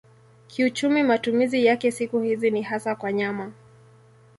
[0.47, 3.51] Kiuchumi matumizi yake siku hizi ni hasa kwa nyama.